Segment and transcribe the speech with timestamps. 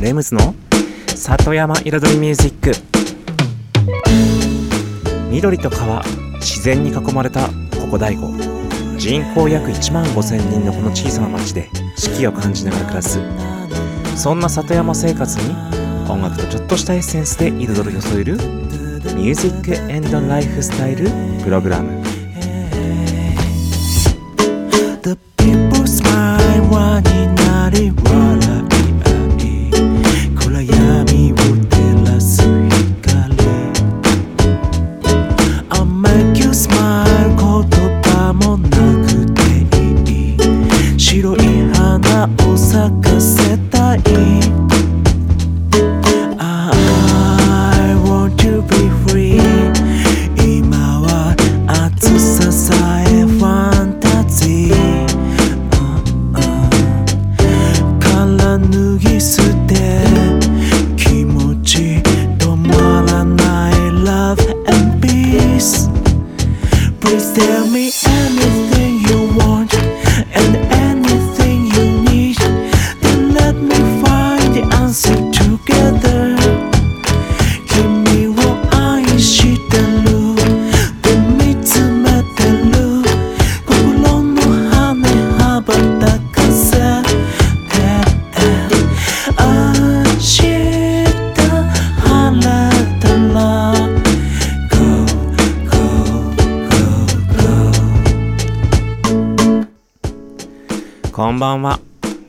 [0.00, 0.54] レムズの
[1.14, 2.72] 里山彩りミュージック。
[5.30, 6.02] 緑と川
[6.40, 8.28] 自然に囲まれたここ大悟
[8.96, 13.20] 人口約1万5000人のこの小さな町で四季を感じながら暮らす。
[14.16, 15.54] そんな里山生活に
[16.08, 19.72] 音楽とちょっとしたエッセンスで彩りを添えるミュージック
[20.28, 21.10] ライフスタイル
[21.44, 22.02] プログラム。
[25.02, 27.90] The people smile 輪になり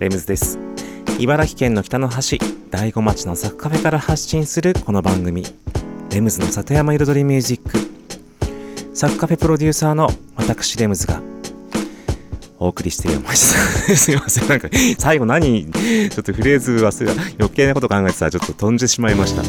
[0.01, 0.57] レムズです。
[1.19, 2.39] 茨城県の北の端
[2.71, 5.43] 大子町のサクカフェから発信するこの番組。
[6.09, 8.95] レムズの里山彩りミュージック。
[8.95, 11.21] サクカフェプロデューサーの私レムズが
[12.57, 13.53] お送りしています。
[13.95, 14.49] すいません。
[14.49, 17.21] なんか最後何ちょっとフレーズ忘れた。
[17.37, 19.43] 余計なこと考えてたらちょっと飛んでしまいました。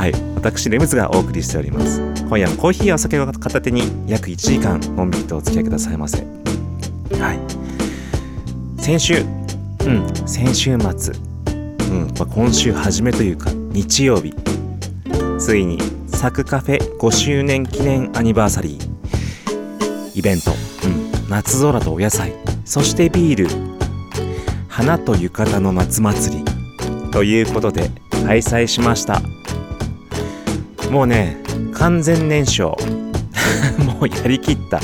[0.00, 0.14] はい。
[0.36, 2.00] 私レムズがお送りしております。
[2.28, 6.18] 今夜もコーヒーやお酒を片手に約1時間のんびりとお付き合いくださいませ。
[7.18, 7.40] はい。
[8.78, 9.45] 先週
[9.86, 10.28] うん。
[10.28, 11.14] 先週末。
[11.90, 14.34] うん、まあ、今週初めというか日曜日。
[15.38, 20.18] ついにサクカフェ5周年記念アニバーサリー。
[20.18, 20.50] イベント、
[20.84, 22.32] うん、夏空とお野菜。
[22.64, 23.76] そしてビール。
[24.68, 26.44] 花と浴衣の夏祭り。
[27.10, 27.90] ということで
[28.26, 29.22] 開催しました。
[30.90, 31.42] もうね
[31.72, 32.76] 完全燃焼。
[33.78, 34.80] もうやりきった。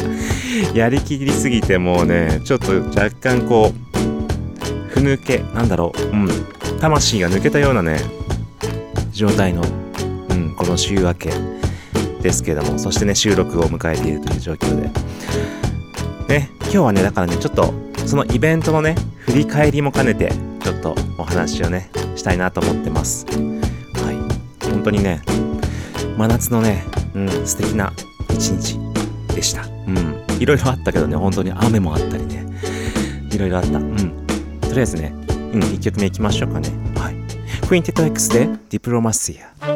[0.75, 3.92] やりきりすぎてもうねちょっと若干こう
[4.93, 6.03] ふぬけなんだろう。
[6.15, 6.29] うん。
[6.81, 7.99] 魂が抜けたようなね
[9.13, 9.63] 状態の、
[10.31, 11.31] うん、この週明け
[12.21, 12.79] ですけども。
[12.79, 14.91] そしてね収録を迎えているという状況で。
[16.29, 17.73] ね今日はねだからねちょっと
[18.07, 20.33] そのイベントのね振り返りも兼ねて
[20.63, 23.25] ちょっとお話をねしたいなと思ってます。
[23.27, 23.33] は
[24.63, 24.69] い。
[24.71, 25.23] 本当にね
[26.19, 27.93] 真夏のね、うん、素敵な
[28.31, 28.79] 一日
[29.35, 29.63] でした。
[29.65, 30.23] うん。
[30.39, 32.47] いろいろあったけどね本当に雨もあったりね。
[33.31, 33.79] いろいろあった。
[33.79, 34.22] うん。
[34.73, 36.71] とりあえずねうん1曲目いきましょうかね。
[36.97, 37.69] はい。
[37.69, 39.72] クインテッド X でディプロマシア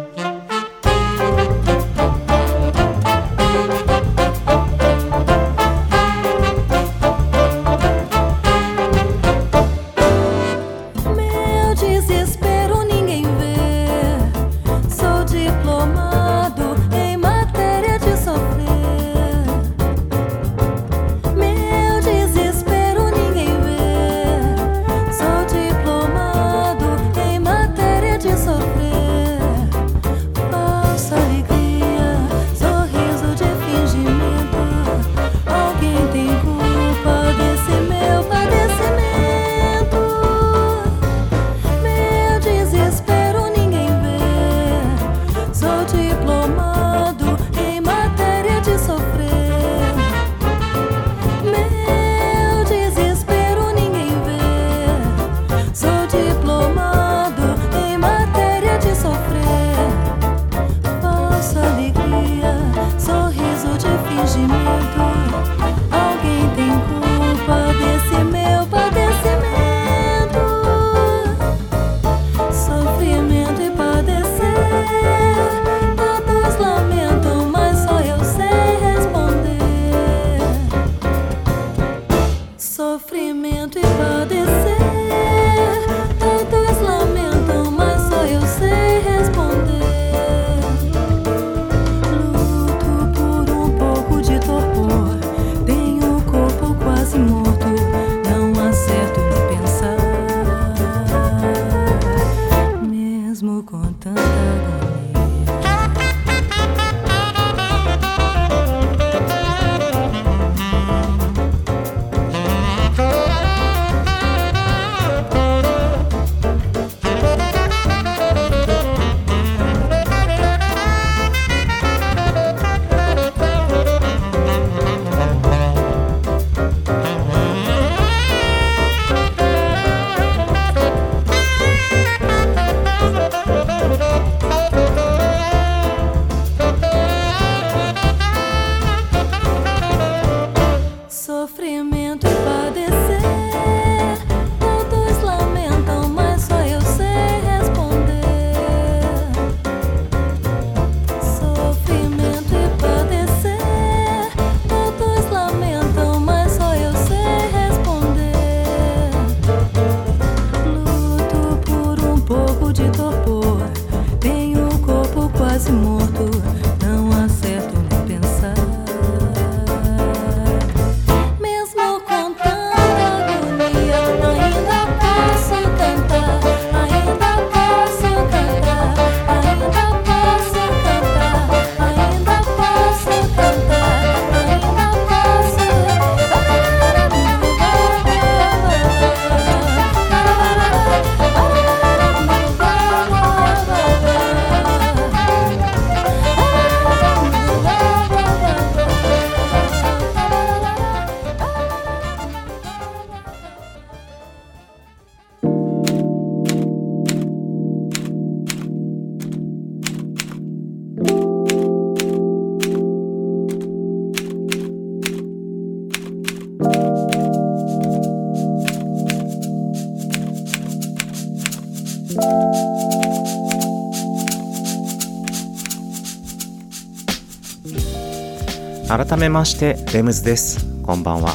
[228.97, 230.65] 改めましてレムズです。
[230.83, 231.35] こんばんは。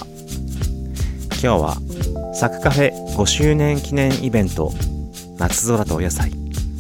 [1.34, 1.78] 今日は
[2.34, 4.72] サクカフェ5周年記念イベント
[5.38, 6.32] 夏空とお野菜。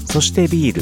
[0.08, 0.78] そしてビー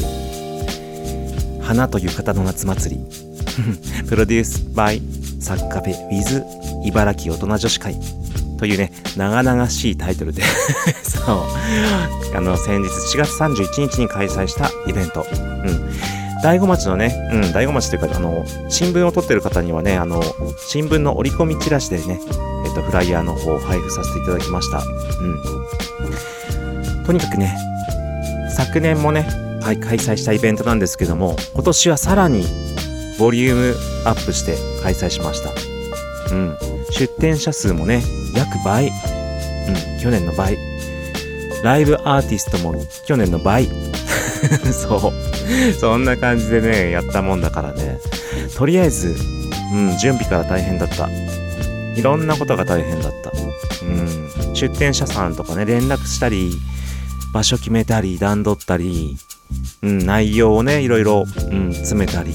[1.60, 1.62] ル。
[1.62, 3.04] 花と浴衣の夏祭り。
[4.08, 5.02] プロデュースバイ
[5.38, 6.46] サクカフェ with
[6.86, 8.00] 茨城大人女子会。
[8.58, 10.42] というね長々しいタイトルで。
[11.04, 11.44] そう。
[12.34, 15.26] あの先日4月31日に開催したイベント。
[15.30, 15.89] うん。
[16.42, 20.22] 大子町のね、うん、大子町というか、あの、新聞を撮ってる方にはね、あの、
[20.68, 22.20] 新聞の折り込みチラシでね、
[22.64, 24.78] えっと、フライヤーの方を配布させていただきました。
[24.78, 24.82] う
[27.02, 27.04] ん。
[27.04, 27.56] とにかくね、
[28.56, 29.26] 昨年もね、
[29.62, 32.44] はい、開催したイベントなんですけども、今年はさらに、
[33.18, 33.76] ボリューム
[34.06, 35.50] アップして開催しました。
[36.34, 36.56] うん。
[36.90, 38.02] 出店者数もね、
[38.34, 38.86] 約倍。
[38.86, 40.56] うん、去年の倍。
[41.62, 43.68] ライブアーティストも去年の倍。
[44.72, 45.29] そう。
[45.78, 47.98] そんな感じでね、やったもんだからね。
[48.56, 49.14] とりあえず、
[49.72, 51.08] うん、準備から大変だった。
[51.96, 53.32] いろんなことが大変だった。
[53.84, 54.54] うん。
[54.54, 56.52] 出店者さんとかね、連絡したり、
[57.32, 59.16] 場所決めたり、段取ったり、
[59.82, 62.32] うん、内容をね、いろいろ、うん、詰めたり、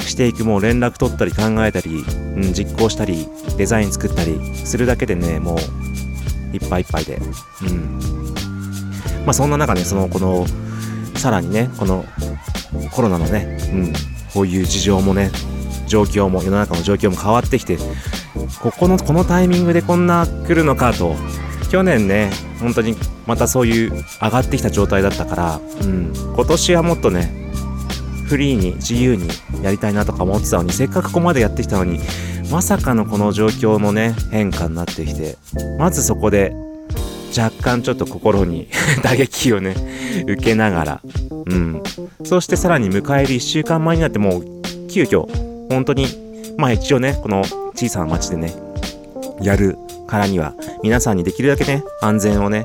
[0.00, 2.04] していく、もう連絡取ったり考えたり、
[2.36, 3.26] うん、実行したり、
[3.56, 7.20] デザイン作ったりするだけでね、もう、いっぱいいっぱいで。
[7.62, 7.98] うん。
[9.24, 10.46] まあそんな中ね、その、この、
[11.16, 12.04] さらにね、この
[12.92, 13.92] コロナのね、うん、
[14.32, 15.30] こういう事情もね、
[15.86, 17.76] 状況も、世の中の状況も変わってきて、
[18.60, 21.14] ここの、このタイミングでこんな来るのかと、
[21.70, 22.96] 去年ね、本当に
[23.26, 27.32] またそういう上がってきた状態だったから、うん、今年はもっとね、
[28.26, 29.28] フリーに自由に
[29.62, 32.00] やりたいなとか思ってたのに、せっかくここまでやってきたのに、
[32.50, 35.36] まさかのこの状況のね、変化になってきて、
[35.78, 36.54] まずそこで
[37.36, 38.68] 若干ちょっと心に
[39.02, 39.74] 打撃をね、
[40.26, 41.00] 受けながら、
[41.46, 41.82] うん。
[42.24, 44.44] そしてさらに迎える1週間前になってもう、
[44.88, 45.26] 急遽、
[45.70, 46.06] 本当に、
[46.56, 47.42] まあ一応ね、この
[47.74, 48.52] 小さな町でね、
[49.40, 52.64] やるからには、皆さんにできるだけね、安全をね、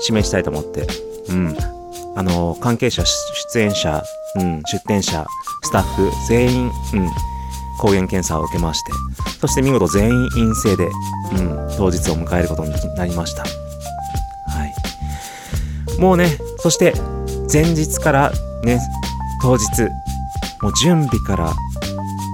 [0.00, 0.86] 示したいと思って、
[1.28, 1.56] うん。
[2.16, 4.02] あの、関係者、出演者、
[4.36, 5.26] うん、出店者、
[5.62, 7.08] スタッフ、全員、うん、
[7.78, 8.92] 抗原検査を受けまして、
[9.40, 10.88] そして見事全員陰性で、
[11.32, 13.44] うん、当日を迎えることになりました。
[16.00, 16.94] もうね、そして
[17.52, 18.32] 前日から
[18.64, 18.80] ね、
[19.42, 19.82] 当日、
[20.62, 21.52] もう準備から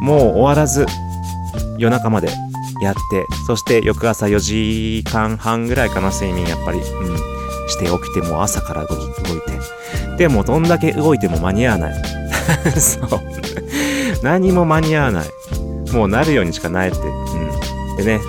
[0.00, 0.86] もう終わらず
[1.76, 2.28] 夜中まで
[2.80, 7.16] やって、そして翌朝4時間半ぐらいかな、睡眠やっぱり、うん、
[7.68, 10.16] して起きてもう朝から動き、動いて。
[10.16, 11.94] でもどんだけ動いても間に合わない。
[12.78, 13.08] そう。
[14.22, 15.26] 何も間に合わない。
[15.92, 16.98] もうなるようにしかないって。
[16.98, 17.96] うん。
[17.96, 18.20] でね、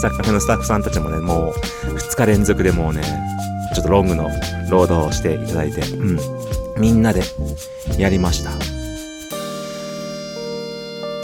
[0.00, 3.02] サッカーのスタッフさんたちもね、もう2日連続でもうね、
[3.74, 4.30] ちょっとロングの
[4.70, 6.18] ロードをしていただいて、うん、
[6.80, 7.22] みんなで
[7.98, 8.50] やりました。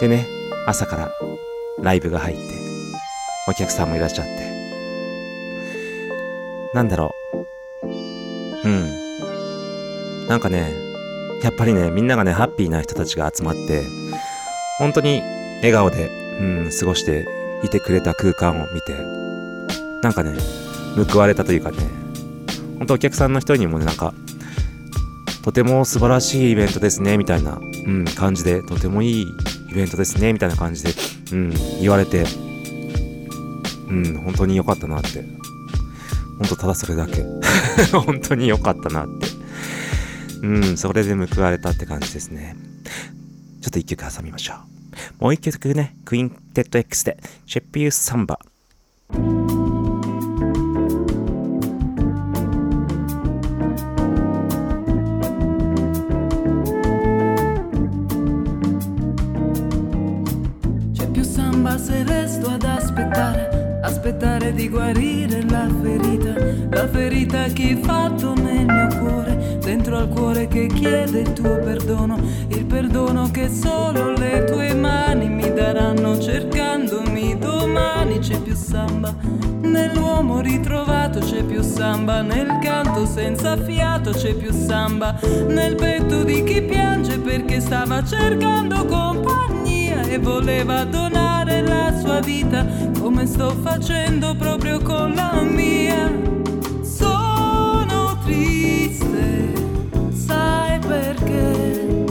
[0.01, 0.27] でね、
[0.67, 1.13] 朝から
[1.81, 2.43] ライブが入って、
[3.49, 4.33] お客さんもいらっしゃって、
[6.75, 7.15] なんだろ
[7.83, 8.69] う。
[8.69, 10.29] うん。
[10.29, 10.73] なんかね、
[11.43, 13.83] やっぱりね、みんながね、ハッピーな人たちが集まって、
[14.79, 15.23] 本当に
[15.59, 16.11] 笑顔で、
[16.41, 17.27] うん、過ごして
[17.63, 18.95] いてくれた空間を見て、
[20.03, 20.33] なんかね、
[21.13, 22.04] 報われたというかね、
[22.79, 24.15] 本当お客さんの人にもね、なんか、
[25.43, 29.27] とても素晴らしいイベントですね、みたいな、うん、感じで、とてもいい
[29.71, 30.91] イベントですね、みたいな感じで、
[31.33, 32.25] うん、言われて、
[33.89, 35.23] うん、本当に良かったなって。
[36.39, 37.25] 本当ただそれだけ。
[37.93, 39.27] 本当に良かったなって。
[40.43, 42.57] うん、それで報われたって感じですね。
[43.61, 44.55] ちょっと一曲挟みましょ
[45.21, 45.25] う。
[45.25, 48.39] もう一曲ね、クインテッド X で、シェッピューサンバ。
[64.85, 66.35] Guarire la ferita,
[66.69, 71.59] la ferita che hai fatto nel mio cuore, dentro al cuore che chiede il tuo
[71.59, 79.15] perdono, il perdono che solo le tue mani mi daranno cercandomi domani c'è più samba.
[79.63, 86.45] Nell'uomo ritrovato c'è più samba, nel canto senza fiato c'è più samba, nel petto di
[86.45, 92.67] chi piange perché stava cercando compagnia e voleva donare la sua vita
[92.99, 96.11] come sto facendo proprio con la mia.
[96.83, 99.53] Sono triste,
[100.13, 102.05] sai perché?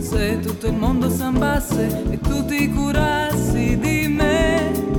[0.00, 4.95] Se tutto il mondo sambasse e tu ti curassi di me.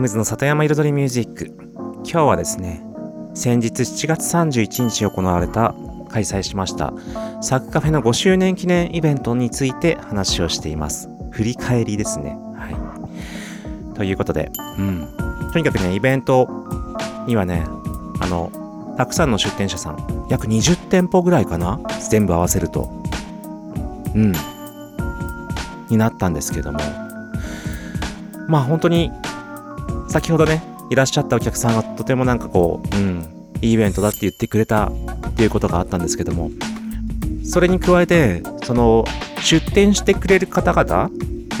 [0.00, 1.52] レムズの里山彩りミュージック。
[1.96, 2.82] 今日はですね
[3.34, 5.74] 先日7月31日行われた
[6.08, 6.94] 開催しました
[7.42, 11.10] サッカフェの5周年記念イベントについて話をしています。
[11.32, 12.30] 振り返りですね。
[12.56, 13.94] はい。
[13.94, 15.06] ということでうん。
[15.52, 16.48] とにかくねイベント
[17.26, 17.66] にはね
[18.20, 21.78] あのたくさんの出店者さん約20店舗ぐらいかな
[22.08, 22.90] 全部合わせると。
[24.14, 24.32] うん。
[25.90, 26.78] になったんですけども。
[28.48, 29.12] まあ本当に
[30.10, 33.26] 先ほどねいらっしゃったお客さんがとてもなんかこううん
[33.62, 36.50] いいイベントだって言ってくれたっていうことがあったんですけども
[37.44, 39.04] それに加えてその
[39.42, 41.10] 出店してくれる方々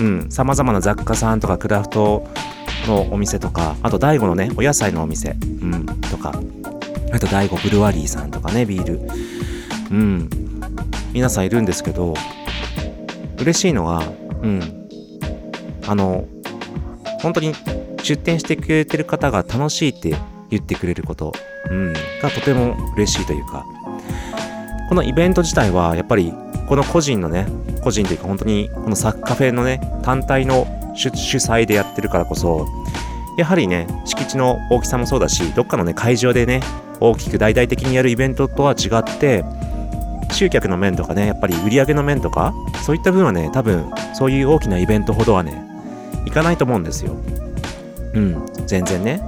[0.00, 2.26] うんさまざまな雑貨さんとかクラフト
[2.86, 5.34] のお店とかあと大悟のねお野菜のお店う
[5.66, 6.32] んとか
[7.12, 9.00] あと大悟ブルワリーさんとかねビール。
[9.90, 10.30] うん。
[11.12, 12.14] 皆さんいるんですけど
[13.40, 14.02] 嬉しいのは
[14.42, 14.88] うん。
[15.86, 16.24] あの
[17.20, 17.52] 本当に
[18.02, 20.14] 出店してくれてる方が楽しいって
[20.50, 21.32] 言ってくれること、
[21.70, 23.64] うん、がとても嬉しいというか。
[24.90, 26.34] このイベント自体はやっぱり
[26.66, 27.46] この個人のね
[27.80, 30.66] 個人というか本当にこのサッカフェのね単体の
[30.96, 32.66] 主主催でやってるからこそ
[33.38, 36.60] やはりね敷地の大きさもそうだしどっかのね会場でね
[36.98, 39.44] 大きく大々的にやるイベントとは違って
[40.32, 42.52] 集客の面とかねやっぱり売り上げの面とか
[42.84, 45.64] そういった分はね多分そういう大きなイベントほどはね
[46.26, 47.14] いかないと思うんですよ。
[48.14, 48.46] うん。
[48.66, 49.20] 全然ね。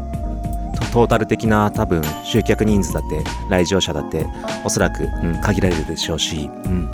[0.93, 4.27] トータル的な多分集客人数だって来場者だって
[4.63, 6.91] おそらく、うん、限られるでしょうし、うん、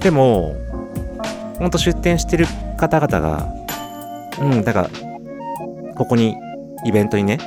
[0.00, 0.54] でも
[1.58, 2.46] ほんと出店してる
[2.76, 3.52] 方々が
[4.40, 4.90] うんだから
[5.96, 6.36] ここに
[6.84, 7.38] イベントにね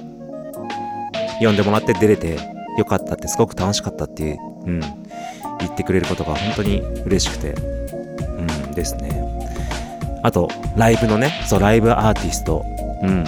[1.40, 2.38] 呼んでもらって出れて
[2.78, 4.80] よかったってすごく楽しかったって、うん、
[5.60, 9.22] 言ってくれることが本当に嬉しくて、うんですね。
[10.24, 12.64] あと、ライブのね、そう、ライブアーティスト、
[13.02, 13.26] うん、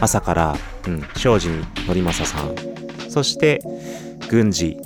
[0.00, 1.48] 朝から、うん、庄司
[1.86, 2.54] 則正さん、
[3.08, 3.60] そして、
[4.28, 4.76] 郡司、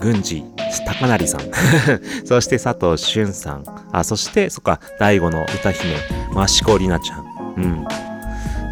[0.00, 0.44] 郡司
[0.86, 1.40] 高成さん、
[2.24, 7.24] そして佐藤俊さん、あ、そして、そっか、大悟の歌姫、益子里奈ちゃん、
[7.56, 7.84] うん。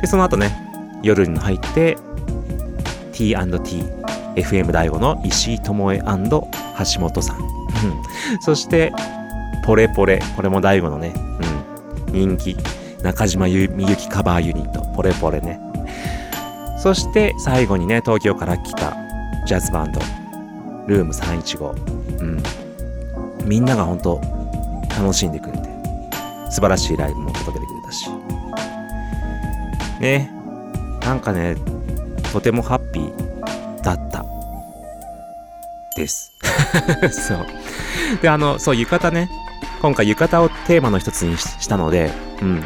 [0.01, 0.57] で、その後ね、
[1.03, 1.97] 夜に入って、
[3.13, 3.85] T&T、
[4.37, 7.39] FM 大悟の石井智恵橋本さん。
[7.39, 7.45] うん。
[8.41, 8.93] そして、
[9.65, 10.21] ポレポレ。
[10.37, 11.15] これも大悟のね、
[12.07, 12.57] うん、人気、
[13.05, 15.61] 中島みゆきカバーユニット、ポレポレね。
[16.79, 18.97] そして、最後にね、東京から来た
[19.47, 20.01] ジャズバンド、
[20.87, 22.21] ルーム315。
[22.21, 22.43] うん。
[23.45, 24.21] みんなが本当
[24.99, 25.69] 楽しんでくれて、
[26.51, 28.09] 素晴らしいライブも届けてくれたし。
[30.01, 30.33] ね、
[31.03, 31.57] なんかね、
[32.33, 34.25] とてもハッピーだった。
[35.95, 36.33] です。
[37.13, 37.47] そう。
[38.23, 39.29] で、あの、そう、浴衣ね。
[39.81, 42.11] 今回浴衣をテーマの一つにしたので、
[42.43, 42.63] うん。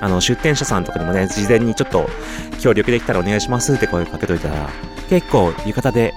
[0.00, 2.08] あの、出店者さんとかにもね、事前にちょっと
[2.60, 4.68] 協力できたらお願いしますって声かけといたら、
[5.08, 6.14] 結構浴衣で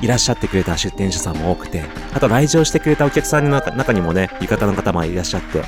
[0.00, 5.62] いらっしゃってくれた出店者さんも多くて、あと来場してくれたお客さんの中にもね、浴衣の方もいらっしゃって、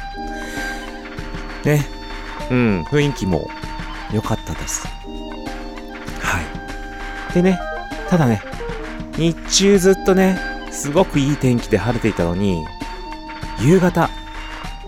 [1.69, 1.87] ね、
[2.51, 3.49] うん、雰囲気も
[4.13, 4.87] 良かったです。
[6.21, 6.41] は
[7.31, 7.35] い。
[7.35, 7.61] でね、
[8.09, 8.43] ただね、
[9.17, 10.39] 日中ずっとね、
[10.71, 12.65] すごくいい天気で晴れていたのに、
[13.61, 14.11] 夕方、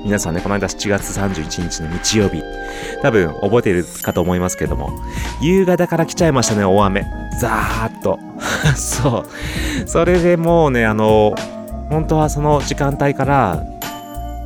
[0.04, 2.42] 皆さんね、この間7月31日の日曜日、
[3.02, 4.90] 多分覚えてるかと思いますけども、
[5.40, 7.06] 夕方から来ちゃいましたね、大雨。
[7.40, 8.18] ザーッと。
[8.76, 9.24] そ
[9.84, 9.88] う。
[9.88, 11.34] それでもうね、あの、
[11.88, 13.62] 本当はその時間帯から、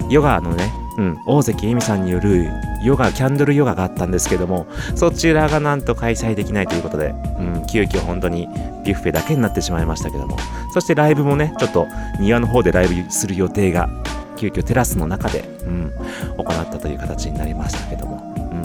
[0.09, 2.51] ヨガのね、うん、大関恵美さんによる
[2.83, 8.47] ヨガ、キャンドルヨガがあったんですけども、そちらがなんと開催できないということで、うん、急遽本当に
[8.85, 10.37] ビュッフェだけになってしまいましたけども、
[10.75, 11.87] そしてライブもね、ちょっと
[12.21, 13.89] 庭の方でライブする予定が、
[14.37, 15.93] 急遽テラスの中で、うん、
[16.37, 18.65] 行ったという形になりましたけども、うん。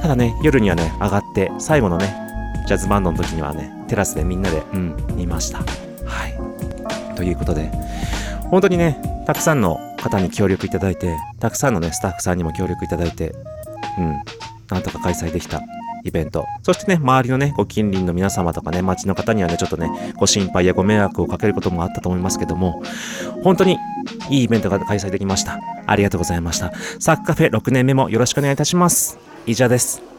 [0.00, 2.14] ただね、夜にはね、上がって、最後のね、
[2.66, 5.58] ジャズバンドの時にはね、テラスでみんなで、うん、見ました。
[5.58, 5.64] は
[6.26, 7.16] い。
[7.16, 7.70] ということで、
[8.50, 13.34] 本当にね、たくさんの方に協力いただいて、たくさんのね、スタッフさんにも協力いただいて、
[13.98, 14.22] うん、
[14.70, 15.60] なんとか開催できた
[16.04, 16.46] イベント。
[16.62, 22.82] そしてね、周りのね、ご近隣の皆様とかね、街の方にはね、ちょっとね、ご心配やご迷惑をかけることもあったと思いますけども、
[23.42, 23.78] 本当に
[24.30, 25.60] いいイベントが開催できました。
[25.86, 26.72] ありがとうございました。
[26.98, 29.18] サッカフェ6年目もよろしくお願いいたします。
[29.46, 30.09] 以上です。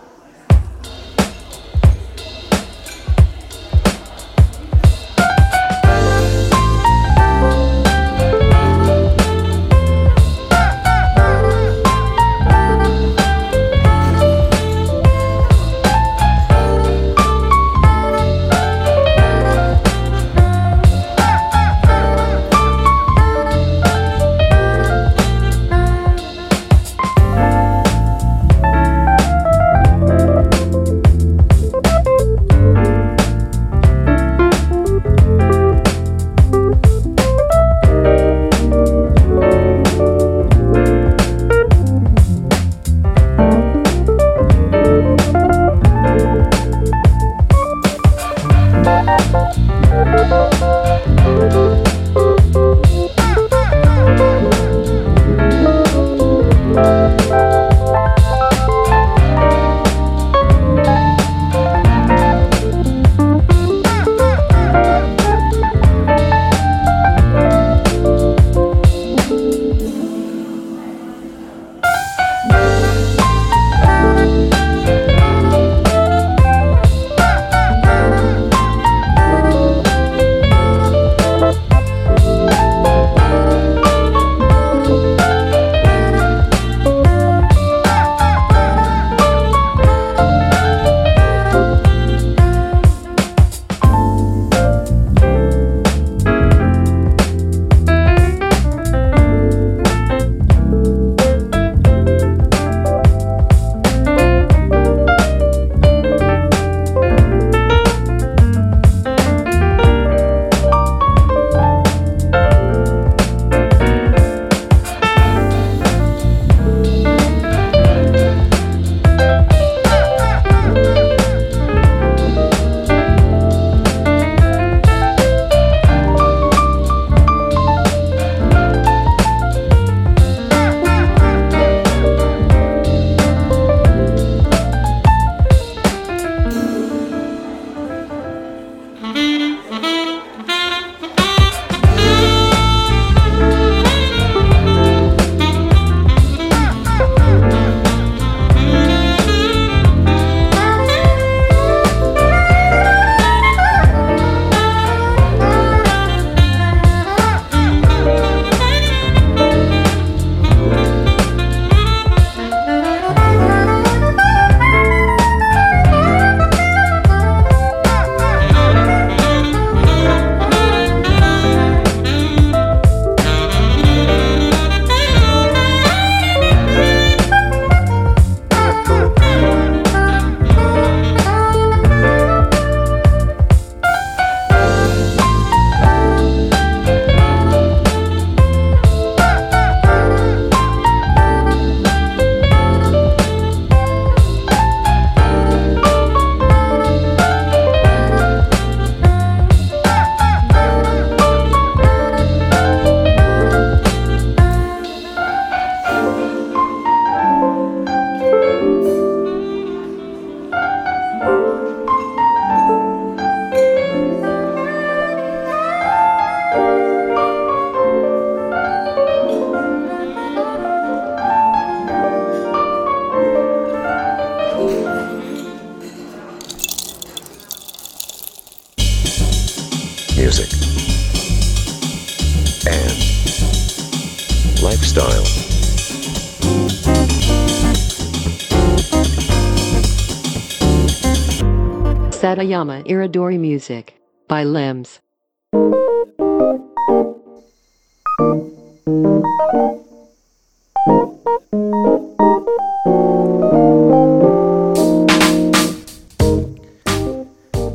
[242.51, 243.93] Satayama Iridori Music
[244.27, 244.99] by Limbs.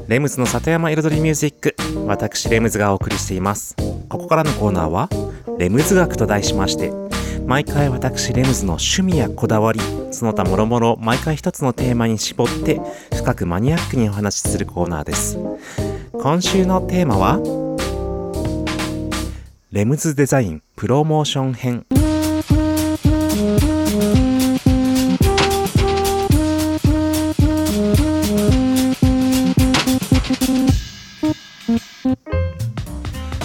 [0.08, 1.74] レムズの里山彩りミュージック
[2.06, 3.74] 私レムズがお送りしています
[4.08, 5.08] ここからのコーナーは
[5.58, 6.92] レムズ学と題しまして
[7.46, 9.80] 毎回私レムズの趣味やこだわり
[10.16, 12.80] その他もろもろ毎回一つのテーマに絞って
[13.14, 15.38] 深くマニアックにお話しするコーナーです。
[16.14, 17.38] 今週のテーマは
[19.70, 21.86] レムズデザインプロモーション編。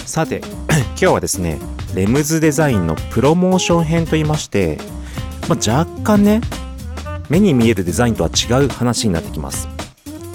[0.06, 0.40] さて
[0.96, 1.58] 今日はですね
[1.94, 4.78] レムズデザインのプロモーション編といいまして、
[5.50, 6.40] まあ、若干ね
[7.28, 9.68] 目に見えるデザインとは違う話になってきます。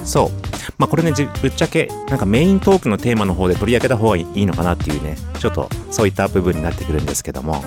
[0.04, 0.30] そう。
[0.78, 7.63] まあこれねぶっちゃけなんかメイントークのテーマの方で取り上げた方がいいのかなっていうねちょっとそういった部分になってくるんですけども。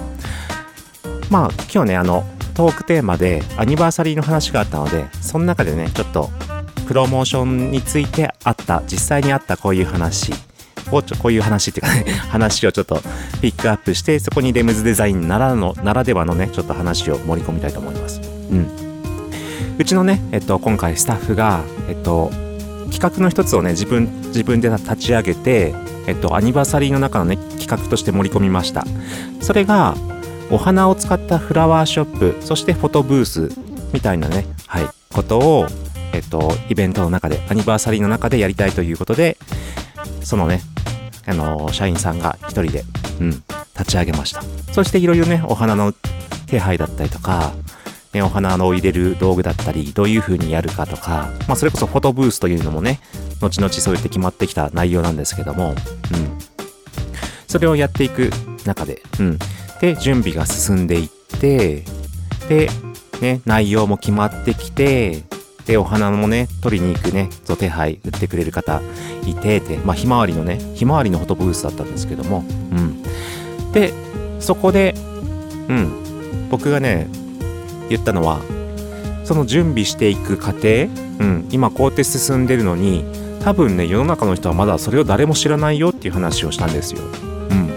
[1.30, 6.28] まあ今日ねあのトークテーマでアニバーサリーの話があったのでその中でねちょっと
[6.87, 10.33] プロモーションについてあった実際にあったこういう話
[10.90, 13.00] をちょこういう話っていうかね 話をちょっと
[13.40, 18.20] ピックアップしてそこにレムズデザインならのならではのねちょっと話を盛り込みたいと思います。
[18.50, 18.79] うん。
[19.80, 22.30] うちのねえっと今回スタッフがえっと
[22.92, 25.74] 企画の一つをね自分自分で立ち上げて
[26.06, 28.84] えっとアニバーサリーの中のね企画として盛り込みました
[29.40, 29.94] それが
[30.50, 33.50] お花を使ったフラワーショップそしてフォトブース
[33.92, 35.66] みたいなねはいことを
[36.12, 39.38] えっとイベントの中でアニバーサリーの中でやりたいということで
[40.22, 40.60] そのね、
[41.26, 42.84] あの社員さんが一人で、
[43.20, 44.42] うん、立ち上げました。
[44.72, 45.92] そしていろいろね、お花の
[46.46, 47.52] 手配だったりとか、
[48.12, 53.00] ね、お花の入れる道具だったり、どういう風にやるかとか、まあ、それこそフォトブースというのもね、
[53.40, 55.76] 後々そうやって決まってきた内容なんですけども、うん。
[57.46, 58.30] それをやっていく
[58.66, 59.38] 中で、うん。
[59.80, 61.84] で、準備が進んでいって、
[62.48, 62.68] で、
[63.20, 65.22] ね、内容も決まってきて、
[65.66, 68.82] で、お花もね、取りに行くね、そう手配、売ってくれる方
[69.24, 73.02] いて、で、まあ、ひまわりのね、ひまわりのフォトブースだったんですけども、うん。
[73.72, 73.92] で、
[74.40, 74.94] そこで、
[75.68, 77.08] うん、僕がね、
[77.90, 78.40] 言ったのは、
[79.24, 80.87] その準備していく過程、
[81.18, 83.05] うん、今こうやって進んでるのに、
[83.44, 87.03] 多分ね、世の中の人はまだそれを誰も知らないよっていう話をしたんですよ。
[87.50, 87.72] うん。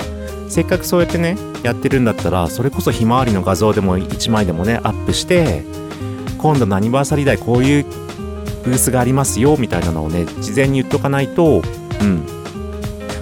[0.50, 5.64] せっかくそうやってね、やってるんだったら、それこそひまわりの画像でも1枚でもね、アップして、
[6.38, 7.86] 今度のアニバーサリー代こういう
[8.64, 11.62] ブースがありますよ、みたいなのをね、事前に言っとかないと、
[12.02, 12.26] うん。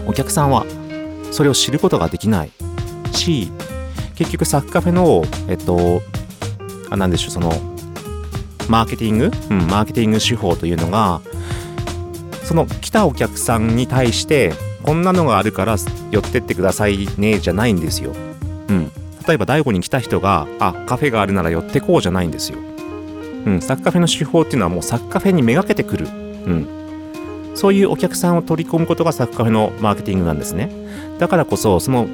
[0.07, 0.65] お客さんは
[1.31, 2.51] それを知ることができない
[3.11, 3.51] し、
[4.15, 6.01] 結局サッカフェの、えっと、
[6.91, 7.51] あ、なんでしょう、その、
[8.69, 9.31] マーケティング？
[9.49, 11.21] うん、マーケティング手法というのが、
[12.43, 15.77] その来たお客さんに対して、こんなのがあるから
[16.11, 18.13] 寄ってってくださいね、じゃないんですよ。
[18.69, 18.91] うん。
[19.27, 22.57] 例えば、大悟に来た人が、あ、カフェがあるなら寄ってこうじゃないんですよ。
[23.45, 26.07] うん、サッカフェの手法っていうのはもうサッカフェにめがけてくる。
[26.07, 26.67] うん。
[27.55, 30.71] そういうお客さんを取り込むことがサッカフェのマーケティングなんですね。
[31.19, 32.07] だからこそ、その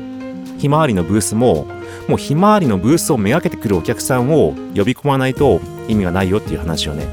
[0.57, 1.65] ひまわりのブースも、
[2.07, 7.05] もうひまわりのブースをめがけてくるお客さんを呼び込まないと意味がないよっていう話をね、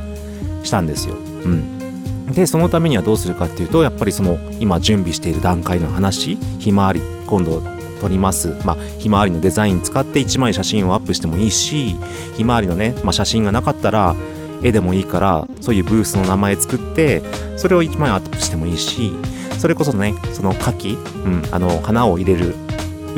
[0.62, 1.14] したんですよ。
[1.14, 2.32] うん。
[2.32, 7.62] で、そのためにはどうするかっていうと、やっぱりその今準備している段階の話、ひまわり、今度
[8.00, 8.54] 撮ります。
[8.64, 11.96] まあ、ひまわりのデザイン使って1枚写真をアップしてもいいし、
[12.36, 14.14] ひまわりのね、まあ、写真がなかったら、
[14.62, 17.22] 絵でもいいから、そういうブースの名前作って、
[17.56, 19.12] それを1枚アップしてもいいし、
[19.58, 22.54] それこそね、その花器、うん、あの、花を入れる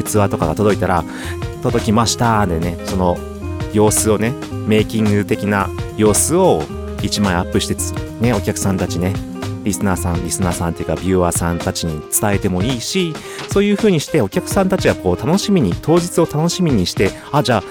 [0.03, 1.05] 器とかが届いたら、
[1.63, 3.17] 届きましたでね、その
[3.73, 4.33] 様子をね、
[4.67, 6.63] メイキング的な様子を
[6.99, 7.77] 1枚アップして、
[8.21, 9.13] ね、お客さんたちね、
[9.65, 13.15] リスナーさん、リスナーさんっていうか、ビューアーさんたちに伝えてもいいし、
[13.51, 17.63] そういう風にしてお客さんたちがこう楽しみに、当日を楽しみにして、あ、じゃあ、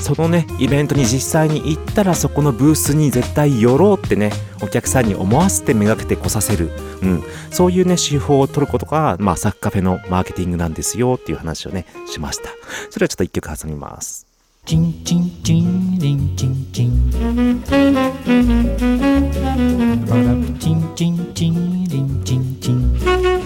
[0.00, 4.30] そのね、イベントに実際に行ったらそこのブースに絶対寄ろうってね、
[4.62, 6.70] お客さんに思わせてめがけて来させる。
[7.02, 7.22] うん。
[7.50, 12.50] そういうね、手法を取ることが、まあ、サッカフェのマーケティングなんですよっていう話をね、しました。
[12.90, 14.26] それはちょっと一曲挟みます。
[14.66, 16.90] Tchim, tchim, tchim, lim, tchim, tchim.
[20.06, 21.54] Bora, tchim, tchim, tchim,
[21.88, 23.45] lim, tchim, tchim.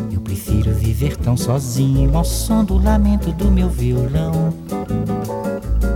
[0.31, 4.53] Prefiro viver tão sozinho ao som do lamento do meu violão.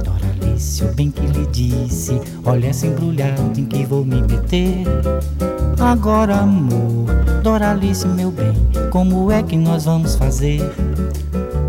[0.04, 4.84] Doralice, eu bem que lhe disse: Olha essa embrulhada em que vou me meter.
[5.80, 7.06] Agora, amor,
[7.42, 8.52] Doralice, meu bem,
[8.92, 10.60] como é que nós vamos fazer?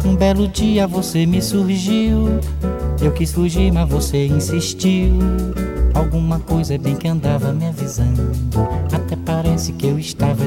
[0.04, 2.40] Um belo dia você me surgiu.
[3.00, 5.12] Eu quis fugir, mas você insistiu.
[5.94, 8.32] Alguma coisa bem que andava me avisando.
[8.92, 10.45] Até parece que eu estava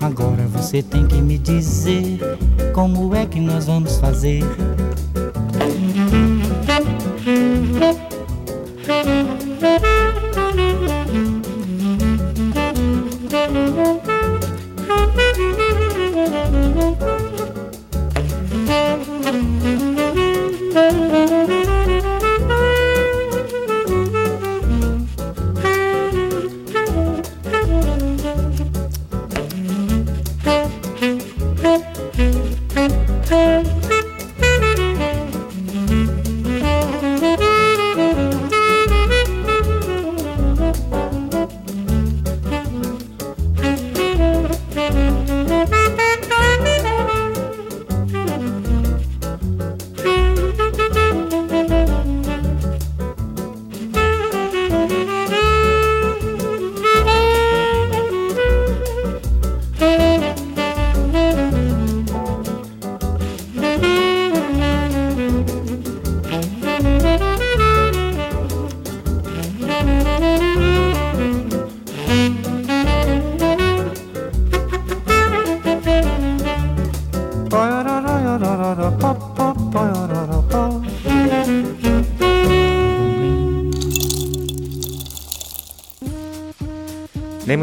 [0.00, 2.18] Agora você tem que me dizer
[2.74, 4.42] como é que nós vamos fazer.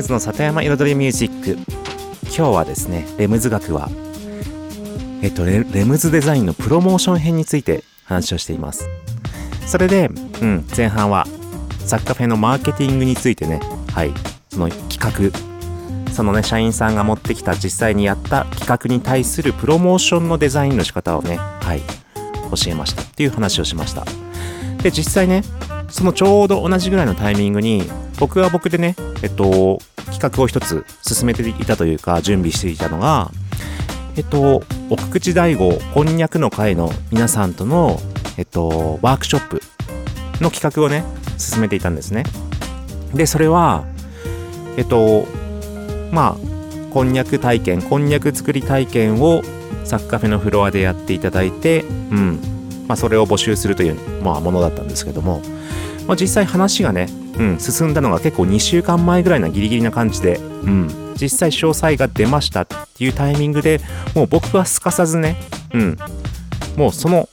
[0.05, 1.57] ズの里山彩りミュージック。
[2.25, 3.89] 今日はですねレムズ学は
[5.21, 8.87] えっとレムズデザインのプロモーション編について話をしています。
[9.65, 10.09] それで、
[10.41, 11.25] うん、前半は
[11.79, 13.59] サッカフェのマーケティングについてね
[13.93, 14.11] はい
[14.49, 21.81] その企画そのね社員さんが持ってきた実際にやった企画に対するプロモーションのデザインの仕方をねはい
[22.51, 24.05] 教えましたっていう話をしました。
[24.83, 25.41] で実際ね
[25.89, 27.83] そのちょうど同じぐらいのタイミングに
[28.19, 29.79] 僕は僕でねえっと
[30.11, 33.31] 企画を一つ進めていたというか準備していたのが
[34.15, 37.99] えっと奥口大悟こんにゃくの会の皆さんとの
[38.37, 39.61] えっとワークショップ
[40.41, 41.03] の企画をね
[41.37, 42.23] 進めていたんですね。
[43.13, 43.85] でそれは
[44.77, 45.25] えっと
[46.11, 49.41] まあこんにゃく体験こんにゃく作り体験を
[49.83, 52.55] サッカフェのフロアでやっていただいてうん。
[52.87, 55.41] まあそれを募集するという、まあ、ものだったんですけども、
[56.07, 57.07] まあ、実際話がね、
[57.39, 63.79] うん、進んだのが結構2週間前ぐらいなギリギリな感じで、うん、実際詳細が出ましたっていうタイミングで
[64.13, 65.37] もう僕はすかさずね、
[65.73, 65.97] うん、
[66.77, 67.29] もうその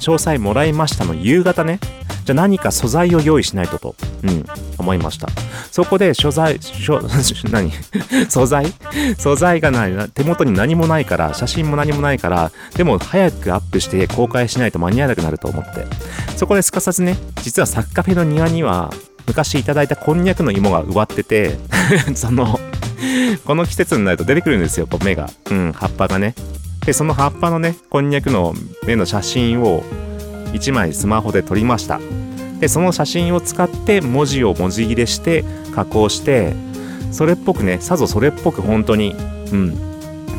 [0.00, 1.80] 詳細もらいましたの夕方ね
[2.26, 4.44] じゃあ何か素材を用意しないとと、うん、
[4.78, 5.28] 思いました。
[5.70, 7.00] そこで所在、所
[7.50, 7.70] 何？
[8.28, 8.66] 素材？
[9.16, 10.08] 素材がないな。
[10.08, 15.86] 手元に何もないから、写真も何もないから、でも早くアップして公開しないと間に合わなくなると思って。
[16.36, 18.92] そこですかさずね、実はサッカフェの庭には、
[19.26, 21.58] 昔いただいたこんにゃくの芋が植わってて、
[22.14, 22.58] その、
[23.44, 25.30] この季節になると出てくるんですよ、こう芽が。
[25.50, 26.34] うん、葉っぱがね。
[26.84, 28.54] で、その葉っぱのね、こんにゃくの
[28.86, 29.82] 芽の写真を
[30.52, 32.00] 1枚スマホで撮りました。
[32.60, 36.54] で、その写真を使って文字を文字切れして加工して、
[37.10, 39.14] それっぽくね、さぞそれっぽく本当に、
[39.52, 39.78] うん、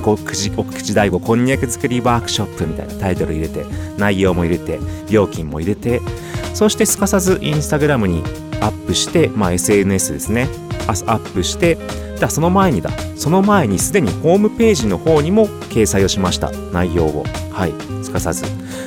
[0.05, 3.65] お口大悟こんにゃく作りワークショップみたいなタイトル入れて、
[3.97, 6.01] 内容も入れて、料金も入れて、
[6.57, 8.23] そしてすかさずインスタグラムに
[8.61, 10.49] アップして、まあ SNS ですね、
[10.87, 11.77] アップして、
[12.19, 17.25] だその前にだ、その前にすでにホームページの方にも掲載をしました、内容を。
[17.51, 18.43] はい、すかさず。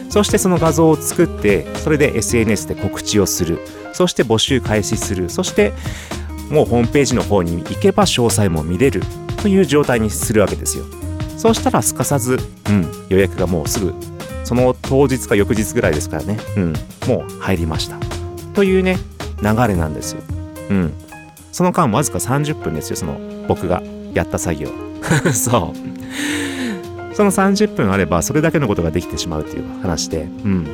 [0.09, 3.61] そしてその画像を作って、それで SNS で告知をする。
[3.93, 5.31] そして募集開始する。
[5.31, 5.73] そして、
[6.51, 9.01] もうホームページの方に行けば詳細も見れる
[9.41, 10.87] という状態にするわけですよ。
[11.37, 12.37] そうしたらすかさず、
[12.69, 13.95] うん、予約がもうすぐ、
[14.51, 16.73] その当日か翌日ぐらいですからね、うん、
[17.07, 17.97] もう入りました。
[18.53, 18.99] というね、
[19.41, 20.23] 流れなんですよ。
[20.71, 20.93] うん。
[21.53, 23.81] その間わずか30分ですよ、その僕が
[24.13, 24.69] やった作業。
[25.33, 27.15] そう。
[27.15, 30.67] その30分あればそれだけのことができてしまうっていう話で、うん。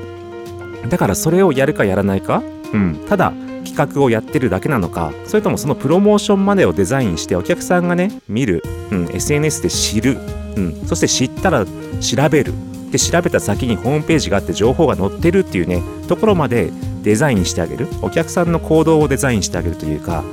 [0.89, 2.99] だからそれをやるかやらないか、うん。
[3.07, 3.35] ただ
[3.67, 10.17] 企画をやってるだけなのか、それともそのプロモーションまでをデザインしてお客さんがね、見る、うん、SNS で知る、
[10.57, 10.87] うん。
[10.87, 12.55] そして知ったら調べる。
[12.97, 17.89] で、調べた先にホームページがあって情報が載ってるっていうね、ところまでデザインしてあげる。
[18.01, 20.25] お客さんの行動をデザインしてあげるというか、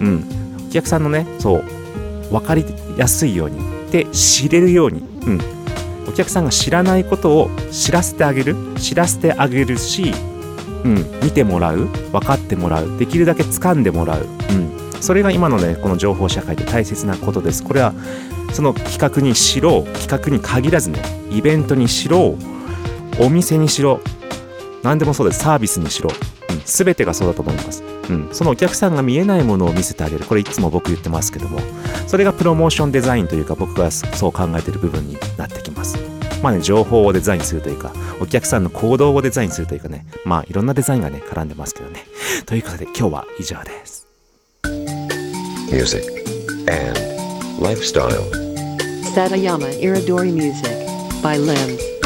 [0.00, 0.24] うん。
[0.68, 1.64] お客さんのね、そう、
[2.30, 2.64] 分かり
[2.96, 3.58] やすいように。
[3.92, 5.02] で、知れるように。
[5.26, 5.40] うん。
[6.08, 8.56] お客さんが知らないことを知らせてあげる。
[8.78, 10.14] 知らせてあげるし、
[10.84, 10.94] うん。
[11.22, 11.88] 見てもらう。
[12.12, 12.98] 分かってもらう。
[12.98, 14.22] できるだけ掴んでもらう。
[14.22, 15.02] うん。
[15.02, 17.62] それが今のね、この情報社会で大切なことです。
[17.62, 17.92] これは、
[18.52, 22.36] その企画にしろ、企画に限らずね、イベントにしろ、
[23.20, 24.00] お店にしろ、
[24.82, 25.40] 何でもそうです。
[25.40, 26.10] サービスにしろ。
[26.50, 26.60] うん。
[26.64, 27.82] すべてがそうだと思います。
[28.08, 28.28] うん。
[28.32, 30.24] そのお客さんが見えないものを見せてあげる。
[30.24, 31.58] これいつも僕言ってますけども、
[32.06, 35.98] それがプロモーションデザインというか僕がそう考えてる部分になってきます。
[36.42, 42.06] まあね、情報をデザインするというか、お客さんの行動をデザインするというかね、まあいろんなデザインがね、絡んでますけどね。
[42.46, 44.06] ということで今日は以上です。
[47.58, 48.24] Lifestyle.
[49.14, 50.78] Satayama Iridori Music
[51.22, 51.97] by Limbs.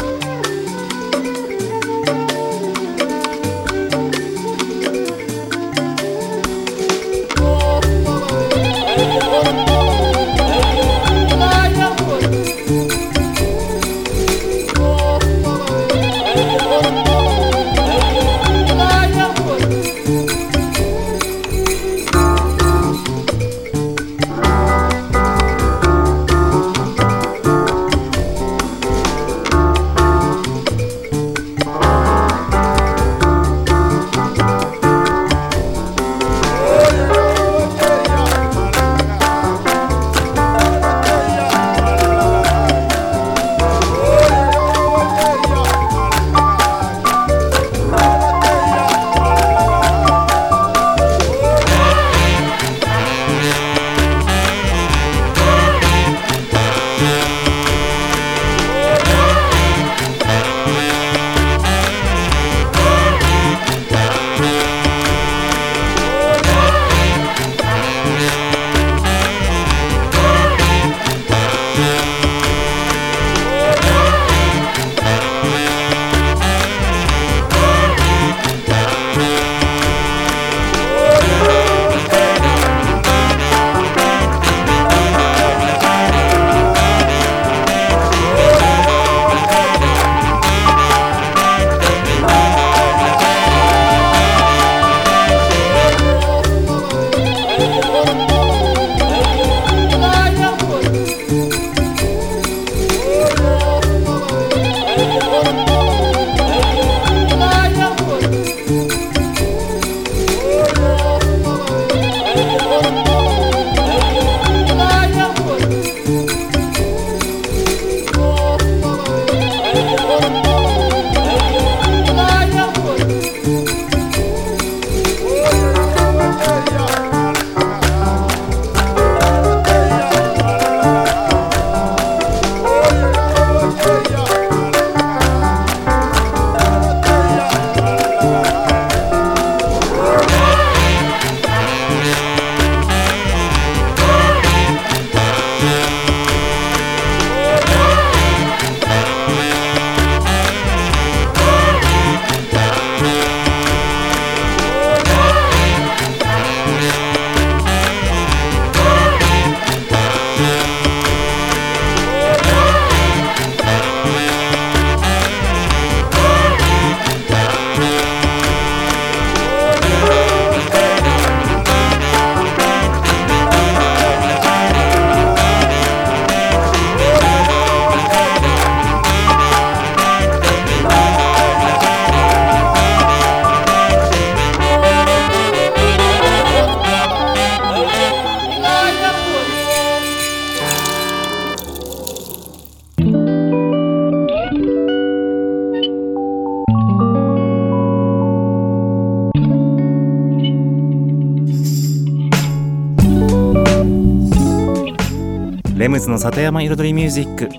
[205.93, 207.49] ムズの里山彩りミュージック。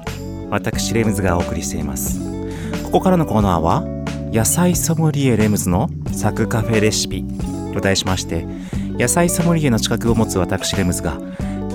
[0.51, 2.19] 私レムズがお送りしています。
[2.83, 3.85] ここからのコーナーは
[4.33, 7.25] 野菜ソムリエレムズのサクカフェレシピ。
[7.73, 8.45] と題しまして
[8.99, 11.21] 野菜ソムリエの資格を持つ私レムズが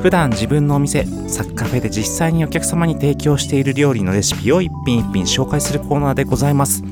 [0.01, 6.83] 普段自分のお店サクカフェで実際にお客様に提供している料理のレシピを一品一品紹介するコーナーでございます。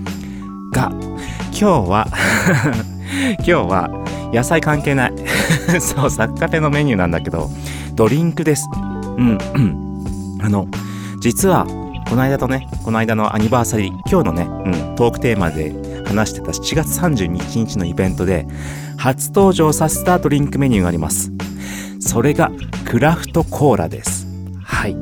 [0.71, 0.91] が
[1.51, 2.07] 今日は
[3.39, 3.89] 今日は
[4.33, 5.13] 野菜関係ない。
[5.81, 7.49] そうサクカフェのメニューなんだけど
[7.95, 8.65] ドリンクです。
[9.17, 9.37] うん。
[10.41, 10.67] あの
[11.19, 11.65] 実は
[12.07, 15.73] この間とねこの間のアニバーサリー今日のね、うん、トークテーマで
[16.05, 18.47] 話してた7月31日のイベントで
[18.97, 21.31] 初登場させたドリンクメニューがあります。
[21.99, 22.51] それが
[22.85, 24.25] クラフトコーラです。
[24.63, 24.95] はい。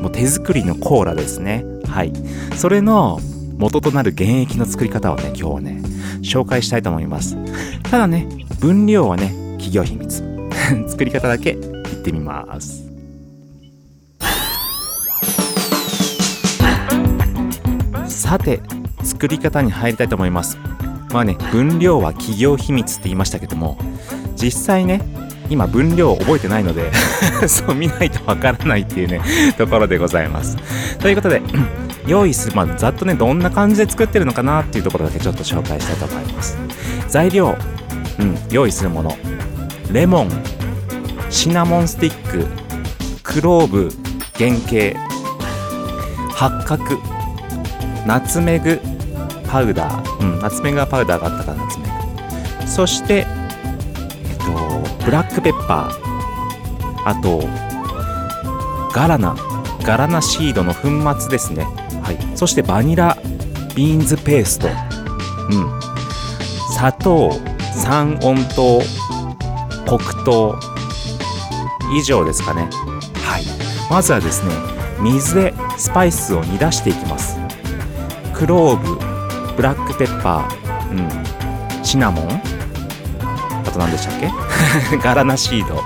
[0.00, 1.64] もう手作りのコーラですね。
[1.88, 2.12] はい。
[2.56, 3.18] それの
[3.56, 5.82] 元となる原液の作り方をね今日はね
[6.22, 7.36] 紹介したいと思います。
[7.84, 8.26] ただね
[8.60, 10.22] 分量はね企業秘密。
[10.88, 12.81] 作り方だけ言ってみます。
[18.32, 18.62] さて
[19.04, 20.56] 作り方に入りたいと思います。
[21.12, 23.76] まあね分量は企業秘密って言いましたけども
[24.36, 25.02] 実際ね
[25.50, 26.90] 今分量を覚えてないので
[27.46, 29.20] そう見ないとわからないっていうね
[29.58, 30.56] ところでございます。
[30.98, 31.42] ということで
[32.08, 36.56] 用意するまあざっとねどんな感じで作ってるのかなっていうところだけちょっと紹介したいと思います。
[37.08, 37.54] 材料
[38.18, 39.14] うん用意するもの。
[39.92, 40.30] レモン
[41.28, 42.46] シナモンスティック
[43.22, 43.90] クローブ
[44.38, 44.98] 原型
[46.34, 47.11] 八角。
[48.06, 48.80] ナツメグ
[49.48, 51.86] パウダー、うん、ナツメグがパウダーがあったからナツメ
[52.60, 52.66] グ。
[52.66, 57.08] そしてえっとブラックペッパー。
[57.08, 57.42] あと
[58.92, 59.36] ガラナ。
[59.84, 60.88] ガラナシードの粉
[61.20, 61.64] 末ですね。
[62.02, 62.36] はい。
[62.36, 63.18] そしてバニラ
[63.74, 64.68] ビーンズペースト。
[64.68, 64.74] うん。
[66.72, 67.32] 砂糖。
[67.74, 68.80] 三温糖。
[69.86, 70.56] 黒糖。
[71.94, 72.68] 以上ですかね。
[73.24, 73.44] はい。
[73.90, 74.54] まずはですね
[75.00, 77.21] 水でスパイスを煮出していきます。
[78.42, 82.28] クローブブラックペッパー、うん、シナモン
[83.64, 84.32] あと何でしたっけ？
[84.98, 85.80] ガラナシード。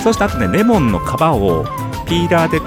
[0.00, 1.66] そしてあとねレモンの皮を
[2.06, 2.60] ピーラーで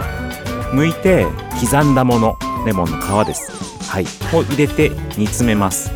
[0.73, 1.25] 剥いて
[1.57, 3.49] 刻んだものレモンの皮です。
[3.89, 4.05] はい。
[4.33, 5.93] を入れて煮詰めます。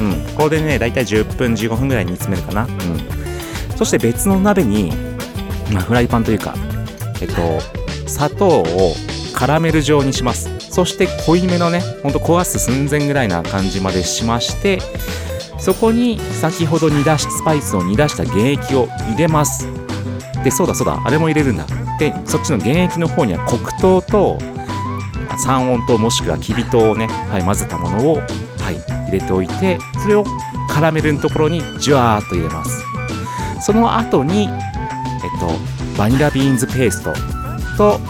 [0.00, 0.14] うん。
[0.34, 2.64] これでねだいたい10分15分ぐらい煮詰めるかな。
[2.64, 2.70] うん。
[3.76, 4.94] そして別の鍋に、
[5.70, 6.54] まあ、フライパンというか
[7.20, 7.60] えっと
[8.08, 8.94] 砂糖を
[9.34, 10.48] カラメル状にします。
[10.72, 14.80] そして濃いめのねほんと焦す寸前ぐらいな感じまでしまして
[15.58, 19.68] そこに先ほど煮出しスパイスを煮出した原液を入れます。
[20.42, 21.66] でそうだそうだあれも入れるんだ。
[21.98, 24.38] でそっちの原液の方には黒糖と
[25.44, 28.22] 三温糖もしくはきび糖をね、はい、混ぜたものを、は
[28.72, 30.24] い、入れておいてそれを
[30.68, 32.82] カラメルのところにジュワーっと入れます。
[33.60, 34.48] その後に、えっ
[35.38, 37.12] と、バニラビーンズペースト
[37.76, 38.00] と、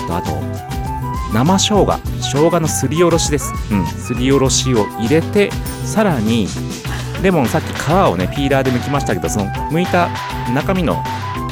[0.00, 0.30] えっと、あと
[1.32, 5.50] 生生姜生姜のすりおろしです、うん、すりおろしを入れて
[5.84, 6.46] さらに
[7.22, 10.08] レモンさっき皮をねピーラーで剥きましたけどその剥いた
[10.54, 11.02] 中身の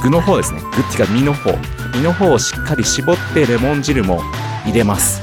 [0.02, 0.60] 具の方ですね。
[0.60, 1.50] 具っていうか身の方。
[1.96, 4.20] 身の方をしっかり絞ってレモン汁も
[4.64, 5.22] 入れます。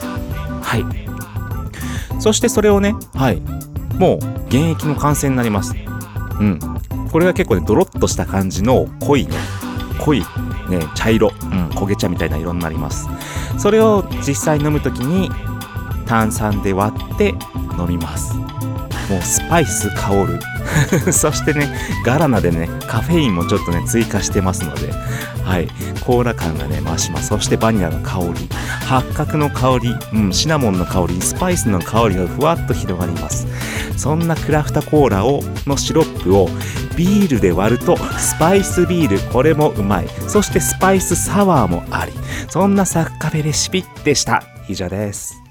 [0.62, 2.22] はい。
[2.22, 3.40] そしてそれをねはい。
[3.98, 4.20] もう
[4.52, 5.74] 原液の完成になります。
[6.40, 6.60] うん。
[7.12, 9.38] これが結構ねドロッとした感じの濃いね
[10.00, 10.20] 濃い
[10.70, 13.08] ね茶色、うん、焦げ茶みたいな色になります
[13.58, 15.30] それを実際飲む時に
[16.06, 17.36] 炭酸で割って
[17.78, 18.36] 飲みます。
[19.10, 20.40] もうスパイス香る。
[21.12, 21.68] そしてね
[22.06, 24.92] ガラナでねカフェインもちょっとね追加してますので。
[25.44, 25.68] はい。
[26.06, 27.28] コーラ感がね増します。
[27.28, 28.50] そしてバニラの香り。
[28.86, 31.22] 八角の香り、うん、シナモンの香り。
[31.22, 33.48] スパイスの香りがふわっと広がります。
[33.98, 36.50] そんなクラフトコーラをのシロップを
[36.96, 40.08] ビールで割るとスパイスビールこれもうまい。
[40.28, 42.14] そしてスパイスサワーもあり。
[42.50, 44.44] そんなサッカフェレシピでした。
[44.68, 45.43] 以上です。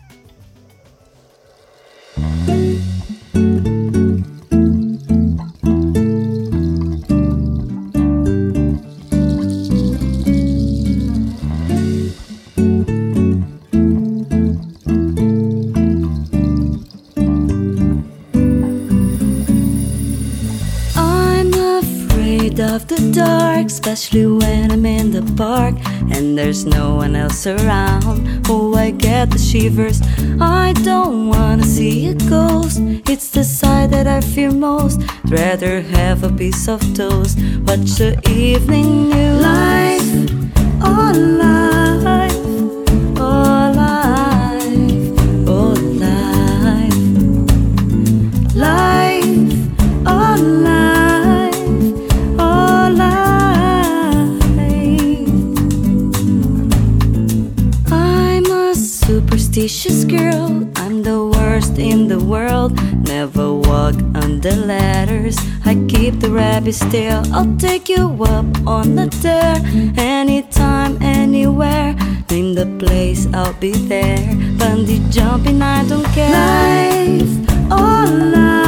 [23.84, 25.74] Especially when I'm in the park
[26.12, 28.46] and there's no one else around.
[28.48, 30.00] Oh, I get the shivers.
[30.40, 32.78] I don't wanna see a ghost.
[33.10, 35.00] It's the sight that I fear most.
[35.24, 37.38] Rather have a piece of toast.
[37.66, 39.42] Watch the evening news.
[39.42, 40.10] Life,
[40.84, 41.12] oh
[41.42, 41.81] life,
[66.72, 67.22] rabbit still.
[67.34, 69.60] I'll take you up on the dare.
[69.96, 71.94] Anytime, anywhere.
[72.30, 74.18] Name the place, I'll be there.
[74.58, 76.30] Bungee jumping, I don't care.
[76.30, 77.28] Life,
[77.70, 78.61] oh life,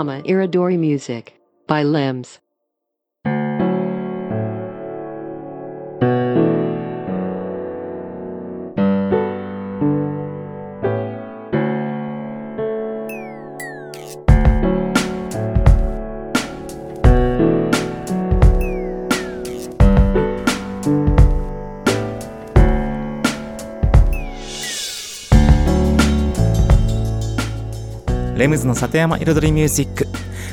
[0.00, 1.34] Satayama Iridori Music
[1.66, 2.38] by Limbs.
[28.50, 30.08] ムズの里山彩りミュージック。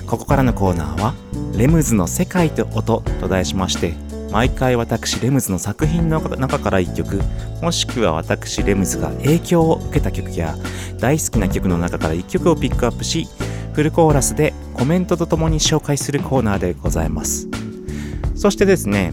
[0.05, 1.15] ここからのコーナーは
[1.57, 3.93] 「レムズの世界と音」と題しまして
[4.31, 7.19] 毎回私レムズの作品の中から1曲
[7.61, 10.55] もしくは私レムズが影響を受けた曲や
[10.99, 13.27] 大好きな曲の中から1曲をピックアップし
[13.73, 17.47] フルコーラスでコメントとともに紹介するコーナーでございます。
[18.35, 19.11] そしてですね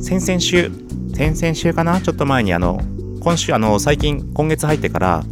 [0.00, 0.70] 先々週
[1.14, 2.00] 先々週かな？
[2.00, 2.80] ちょっと前にあの
[3.20, 5.24] 今週あの最近今月入ってから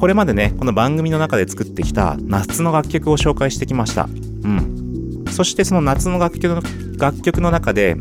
[0.00, 4.04] これまでねこの番組の中で作ってきた夏の楽曲を紹介してきました。
[4.04, 4.08] う
[4.48, 5.24] ん。
[5.30, 6.62] そしてその夏の楽曲の
[6.98, 7.96] 楽曲の中で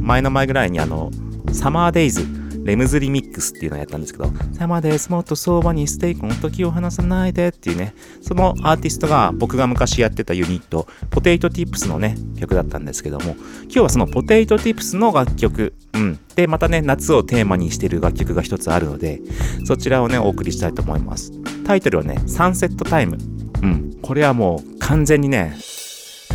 [0.00, 1.12] 前の前ぐらいにあの
[1.52, 2.26] Summer Days
[2.68, 16.18] レムズリミックスっていうのをやったんですけど、 Summer Days もっとそばに stay この時を離さないでっていうね、そのアーティストが僕が昔やってたユニット、ポテイトティップスのね、曲だったんですけども、今日はそのポテイトティップスの楽曲、うん。
[16.36, 19.22] で、またね、夏をテーマにしてる楽曲が一つあるので、
[19.64, 21.32] そちらをね、お送りしたいと思います。
[21.64, 23.16] タイトルはね、サンセットタイム。
[23.62, 23.98] うん。
[24.02, 25.56] これはもう完全にね、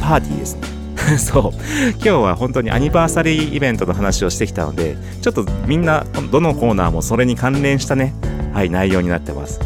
[0.01, 0.82] パーティーですね。
[1.17, 1.59] そう。
[1.93, 8.13] 今日は本当にアニバーサリーイベントの話をしてきたので、ちょっとみんな、どのコーナーもそれに関連したね、
[8.53, 9.59] はい、内容になってます。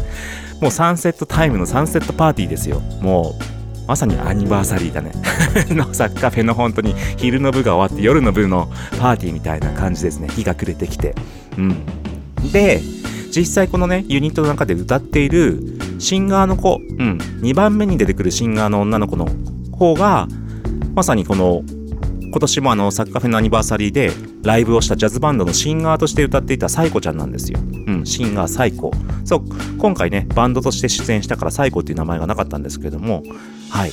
[0.60, 2.80] もうサンセットタイムのサンセットパーティーですよ。
[3.00, 5.12] もう、まさにアニバーサリーだね。
[5.74, 8.68] のサッカーフェの本当に昼の部が終わって夜の部の
[9.00, 10.28] パーティーみたいな感じですね。
[10.28, 11.14] 日が暮れてきて。
[11.56, 11.76] うん。
[12.52, 12.80] で、
[13.34, 15.62] 実際このね、ユニットの中で歌っている
[15.98, 19.28] シンガーの子、うん、2番目に出てくるシンガーの女の子の
[19.72, 20.28] 方が、
[20.98, 21.62] まさにこの、
[22.22, 24.10] 今年もあの、サッカーフェのアニバーサリーで
[24.42, 27.60] ライブをしたジャズバンドのシンガーとして歌っていたサイコちゃんなんですよ。
[27.86, 28.90] うん、シンガーサイコ。
[29.24, 29.44] そう、
[29.78, 33.22] 今回ね、バンドとして出演したからサイコっていう名前がなかったんですけれども、
[33.70, 33.92] はい。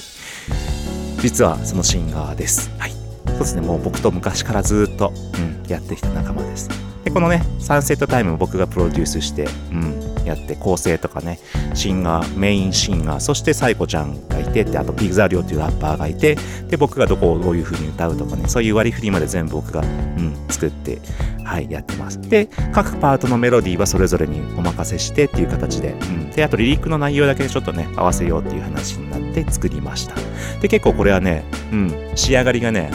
[1.22, 2.72] 実はそのシンガーです。
[2.80, 2.92] はい。
[3.28, 6.72] そうですね、もう僕と昔からずっと、うん、やってきた仲間です。
[7.04, 11.40] で、このね、サンセットタイムも僕がプロデュースして、うん、やって、構成とかね、
[11.74, 21.00] シンガー、メインシンガー、そしてサイコちゃんがいて、で、あとピグザリオっていうラッパーがいて、で、僕がどこをどういう風に歌うとかね、そういう割り振りまで全部僕が、うん、作って、
[21.44, 22.20] はい、やってます。
[22.22, 30.16] で、各パートのメロディーはそれぞれにお任せしてっていう形で、うん、で、あとリリックの内容だけちょっとね、合わせようっていう話になって作りました。
[30.62, 32.92] で、結構これはね、うん、仕上がりがね、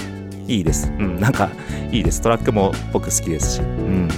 [0.48, 0.92] いいです。
[0.98, 1.50] うん、なんか
[1.92, 2.20] いいです。
[2.20, 3.60] トラックも僕好きですし。
[3.60, 4.08] うん。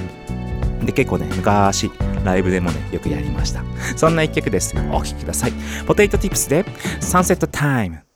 [0.86, 1.90] で、結構ね、昔、
[2.24, 3.62] ライブでもね、よくやりました。
[3.96, 4.74] そんな一曲です。
[4.92, 5.52] お聴きください。
[5.86, 6.64] ポテイトティップスで、
[7.00, 8.11] サンセットタイム。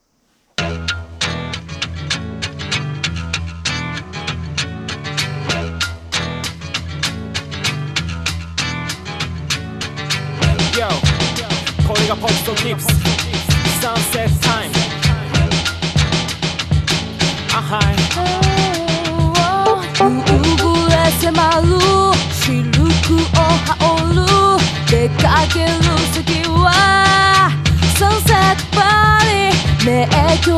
[30.10, 30.56] 影響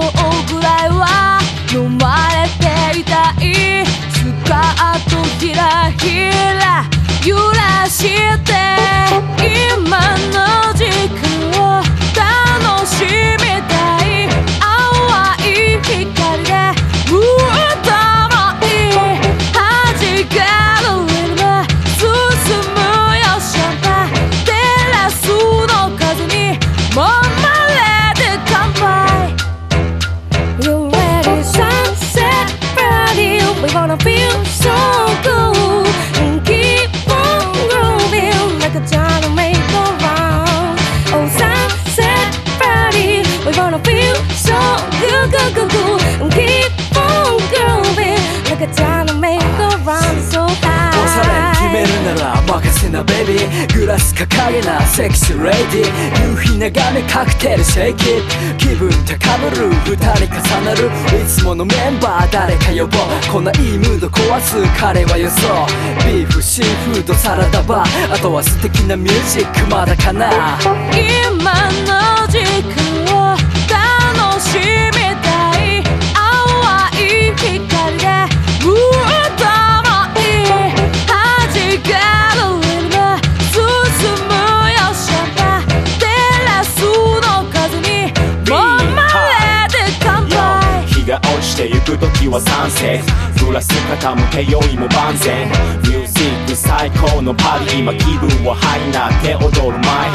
[0.52, 1.40] ぐらいは
[1.72, 2.48] 飲まれ
[2.92, 3.84] ていたい。
[4.12, 4.16] ス
[4.48, 6.30] カートひらひ
[6.60, 6.84] ら。
[7.26, 8.04] 揺らし
[8.44, 8.52] て
[9.38, 11.20] 今の時間
[11.60, 11.82] を
[12.14, 13.37] 楽しむ
[52.98, 53.78] なベビー。
[53.78, 54.80] グラス掲げな。
[54.86, 58.04] セクシーレディ夕日眺めカクテルシェイキ
[58.58, 59.70] 気分高ぶる。
[59.86, 60.86] 二人重なる。
[60.86, 63.32] いつものメンバー誰か呼ぼう。
[63.32, 65.66] こんないいムード壊す彼は予想。
[66.06, 68.14] ビーフシーフードサラダバー。
[68.14, 70.58] あとは素敵なミュージックまだかな。
[71.38, 72.97] 今の時間
[91.58, 95.48] が落ちてゆく時はサンセットグラス傾けよいも万全。
[95.82, 100.10] ミュージック最高のパリ今気分はハイなって踊る前。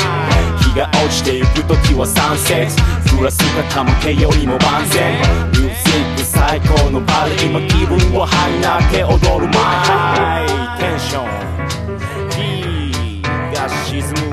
[0.64, 5.20] 日が落ちてゆく時はサンセットグラス傾けよいも万全。
[5.52, 9.60] ミュージック最高のパリ今気分はハイなって踊る前。
[9.60, 11.28] ハイテンション
[12.32, 13.22] 日
[13.54, 14.32] が沈む。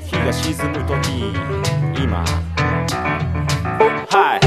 [0.00, 1.36] 日が沈む時。
[2.00, 2.24] 今。
[4.10, 4.43] はい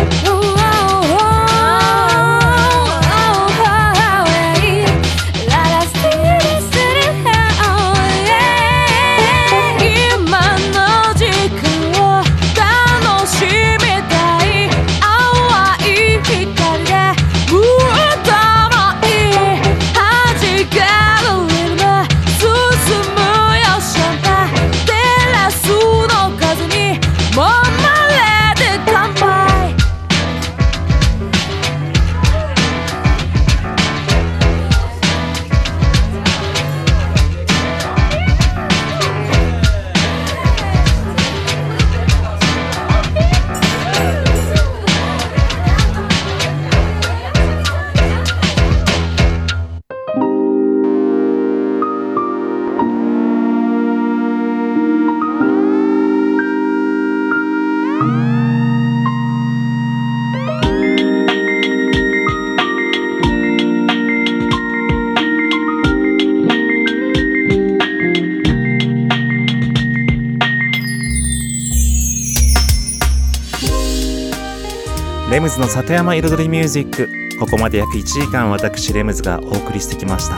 [75.60, 80.38] の里山彩りミュージックここまで約1時間私レムズがお送りしてきました。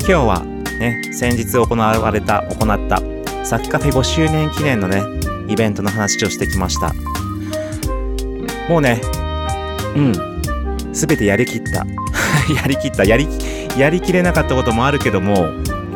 [0.00, 0.44] 今日は
[0.78, 3.02] ね先日行われた行った
[3.44, 5.02] サクカフェ5周年記念のね
[5.48, 6.94] イベントの話をしてきました。
[8.68, 9.00] もうね
[9.94, 10.12] うん。
[10.92, 11.86] 全て やりきった。
[12.54, 13.04] やりきった。
[13.04, 13.28] やり
[13.76, 15.48] やりきれなかったこともあるけども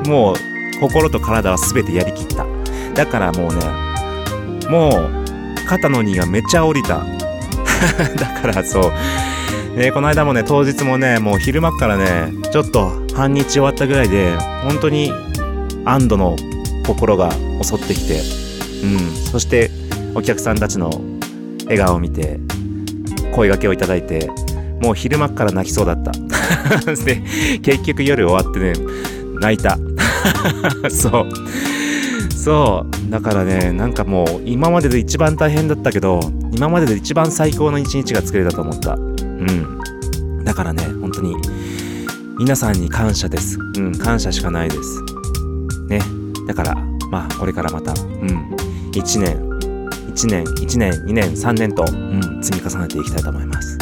[0.06, 0.36] もう
[0.80, 2.44] 心と体は全てやりきった。
[2.94, 3.64] だからもうね
[4.68, 5.10] もう
[5.66, 7.11] 肩の荷がめっちゃ降りた。
[8.18, 8.92] だからそ
[9.74, 14.32] う、ね、この間もね当日もねもう昼間からねちょっと半日終わったぐらいで
[14.64, 15.12] 本当に
[15.84, 16.36] 安堵の
[16.86, 17.30] 心が
[17.62, 18.20] 襲ってきて、
[18.84, 18.98] うん、
[19.30, 19.70] そして
[20.14, 20.90] お客さんたちの
[21.64, 22.38] 笑顔を見て
[23.32, 24.30] 声掛けをいただいて
[24.82, 26.12] もう昼間から泣きそうだった。
[27.04, 27.22] で
[27.62, 28.72] 結局夜終わってね
[29.40, 29.78] 泣いた。
[30.90, 32.32] そう。
[32.34, 33.10] そう。
[33.10, 36.20] だからねなんかもう今までで一番大変だったけど
[36.62, 38.94] 今までで一番最高の一日が作れたと思った。
[38.94, 40.44] うん。
[40.44, 41.34] だからね本当に
[42.38, 43.58] 皆さんに感謝です。
[43.78, 45.02] うん感謝しかないです。
[45.88, 45.98] ね。
[46.46, 46.76] だから
[47.10, 48.54] まあこれからまたうん。
[48.92, 49.36] 1年
[50.14, 53.76] 1年1年2年3年と、うん、積み重ねていきたいと思います。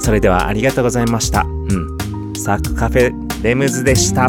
[0.00, 1.42] それではありがとうございました。
[1.42, 2.34] うん。
[2.34, 4.26] サクカフェレムズでした。